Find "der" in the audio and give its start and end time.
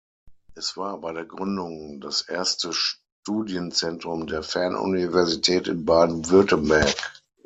1.13-1.25, 4.25-4.41